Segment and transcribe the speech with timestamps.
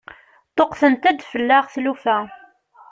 [0.51, 2.17] Ṭṭuqqtent-d fell-aɣ tlufa.